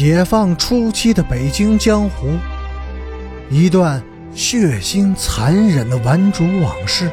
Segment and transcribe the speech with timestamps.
[0.00, 2.38] 解放初期的北京江湖，
[3.50, 4.02] 一段
[4.34, 7.12] 血腥残忍的顽主往事。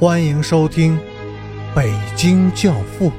[0.00, 0.96] 欢迎收听
[1.74, 3.10] 《北京教父》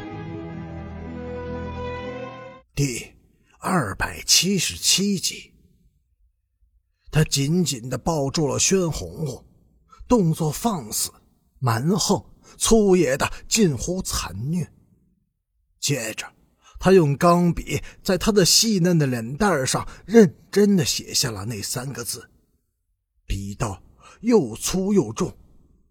[2.73, 3.05] 第
[3.59, 5.53] 二百七十七集。
[7.11, 9.45] 他紧紧的抱住了宣红红，
[10.07, 11.11] 动作放肆、
[11.59, 12.25] 蛮横、
[12.57, 14.67] 粗野的近乎残虐。
[15.79, 16.25] 接着。
[16.79, 22.29] 他用钢笔在他的细嫩的脸蛋上认真的写下了那三个字，
[23.25, 23.81] 笔道
[24.21, 25.35] 又粗又重，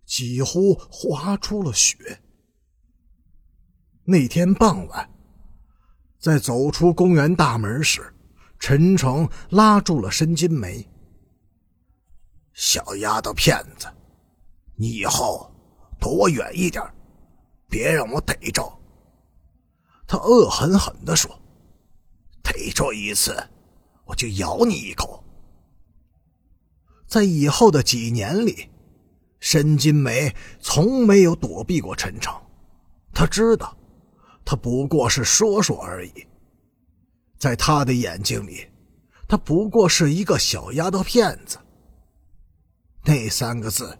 [0.04, 2.20] 几乎划出了血。
[4.04, 5.10] 那天傍晚，
[6.20, 8.14] 在走出公园大门时，
[8.58, 10.88] 陈诚拉住了申金梅
[12.54, 13.88] ：“小丫头片子，
[14.76, 15.52] 你以后
[16.00, 16.82] 躲我远一点，
[17.68, 18.72] 别让我逮着。”
[20.06, 21.36] 他恶狠狠地说
[22.42, 23.36] ：“逮着一次，
[24.04, 25.22] 我就咬你一口。”
[27.08, 28.68] 在以后的几年里，
[29.40, 32.34] 申金梅从没有躲避过陈诚。
[33.12, 33.76] 他知道，
[34.44, 36.26] 他不过是说说而已。
[37.38, 38.66] 在他的眼睛里，
[39.28, 41.58] 他不过是一个小丫头片子。
[43.04, 43.96] 那三个字，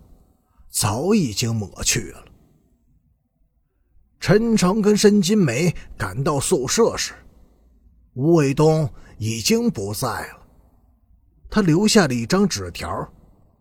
[0.69, 2.25] 早已经抹去了。
[4.19, 7.15] 陈诚跟申金梅赶到宿舍时，
[8.15, 10.47] 吴卫东已经不在了。
[11.49, 12.89] 他留下了一张纸条，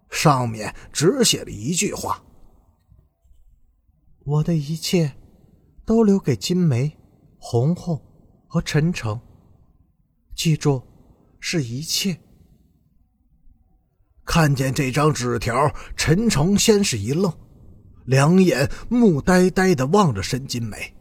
[0.09, 2.23] 上面只写了一句话
[4.25, 5.13] ：“我的一切
[5.85, 6.97] 都留给金梅、
[7.37, 8.01] 红红
[8.47, 9.19] 和陈诚，
[10.35, 10.81] 记住，
[11.39, 12.17] 是一切。”
[14.25, 17.31] 看见这张纸条，陈诚先是一愣。
[18.05, 20.93] 两眼木呆呆的望着申金梅，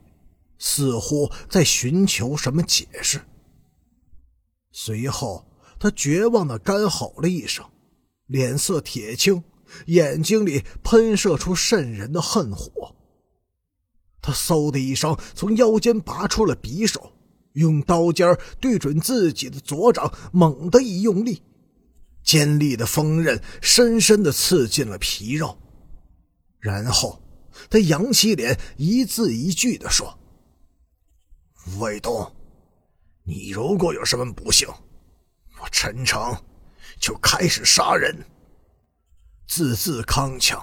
[0.58, 3.20] 似乎在寻求什么解释。
[4.72, 5.46] 随后，
[5.78, 7.64] 他绝望的干吼了一声，
[8.26, 9.44] 脸色铁青，
[9.86, 12.94] 眼睛里喷射出渗人的恨火。
[14.20, 17.12] 他嗖的一声从腰间拔出了匕首，
[17.52, 21.42] 用刀尖对准自己的左掌，猛地一用力，
[22.22, 25.58] 尖利的锋刃深深的刺进了皮肉。
[26.64, 27.20] 然后，
[27.68, 30.18] 他扬起脸，一字一句的说
[31.78, 32.34] ：“卫东，
[33.22, 34.66] 你如果有什么不幸，
[35.60, 36.34] 我陈诚
[36.98, 38.16] 就开始杀人。”
[39.46, 40.58] 字字铿锵，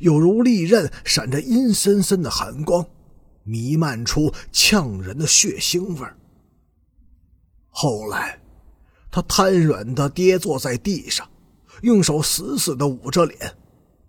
[0.00, 2.86] 有如利刃，闪着阴森森的寒光，
[3.42, 6.06] 弥漫出呛人的血腥味
[7.70, 8.38] 后来，
[9.10, 11.26] 他瘫软的跌坐在地上，
[11.80, 13.56] 用手死死的捂着脸，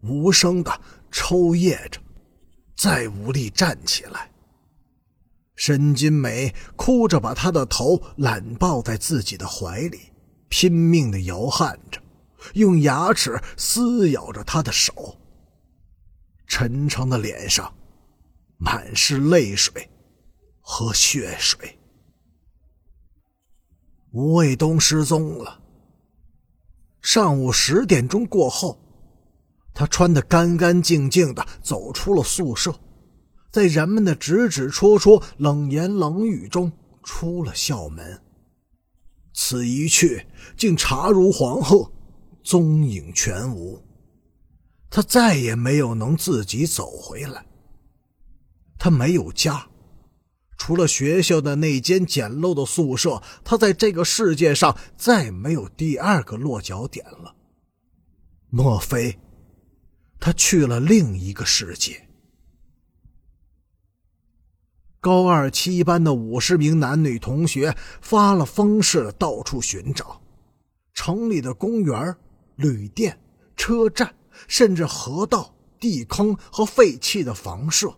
[0.01, 0.81] 无声的。
[1.15, 2.01] 抽噎着，
[2.75, 4.31] 再无力站起来。
[5.55, 10.11] 申金梅哭着把他的头揽抱在自己的怀里，
[10.49, 12.01] 拼命的摇撼着，
[12.55, 15.15] 用牙齿撕咬着他的手。
[16.47, 17.71] 陈诚的脸上
[18.57, 19.87] 满是泪水
[20.61, 21.77] 和血水。
[24.11, 25.61] 吴卫东失踪了。
[27.03, 28.79] 上午十点钟过后。
[29.83, 32.73] 他穿得干干净净的走出了宿舍，
[33.51, 36.71] 在人们的指指戳戳、冷言冷语中
[37.03, 38.21] 出了校门。
[39.33, 41.91] 此一去，竟查如黄鹤，
[42.45, 43.83] 踪影全无。
[44.89, 47.45] 他再也没有能自己走回来。
[48.79, 49.67] 他没有家，
[50.57, 57.35] 除了学校的那间简陋的宿舍，他在这个世界上再没有第二个落脚点了。
[58.49, 59.19] 莫非？
[60.23, 62.01] 他去了另一个世界。
[65.01, 70.21] 高二七班的五十名男女同学发了疯似的到处寻找，
[70.93, 72.15] 城里的公园、
[72.55, 73.19] 旅店、
[73.57, 74.15] 车站，
[74.47, 77.93] 甚至河道、地坑和废弃的房舍，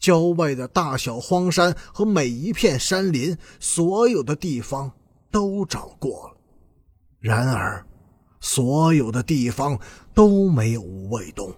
[0.00, 4.90] 郊外的大小荒山和每一片山林，所有的地方
[5.30, 6.36] 都找过了。
[7.20, 7.86] 然而。
[8.40, 9.78] 所有的地方
[10.14, 11.54] 都没有吴卫东。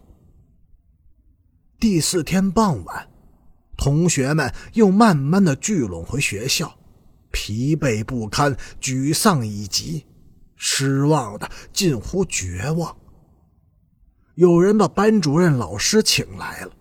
[1.79, 3.09] 第四天傍晚，
[3.77, 6.77] 同学们又慢慢的聚拢回学校，
[7.31, 10.05] 疲惫不堪，沮丧以及，
[10.57, 12.97] 失望的近乎绝望。
[14.35, 16.73] 有人把班主任老师请来了。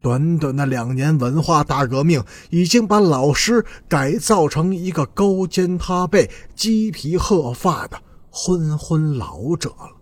[0.00, 8.00] 短短的两年文化大革命，已经把老师改造成一个高肩塌背、鸡皮鹤发的。
[8.40, 9.97] 昏昏老者了。